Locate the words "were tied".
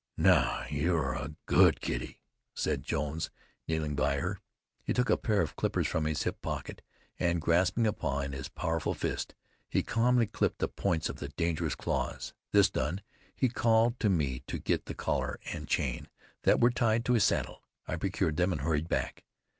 16.59-17.05